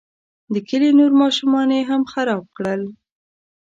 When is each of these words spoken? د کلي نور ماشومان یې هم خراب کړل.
د 0.53 0.55
کلي 0.69 0.89
نور 0.99 1.11
ماشومان 1.21 1.69
یې 1.75 1.81
هم 1.89 2.01
خراب 2.13 2.43
کړل. 2.57 2.81